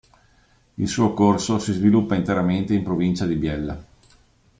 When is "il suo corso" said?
0.77-1.59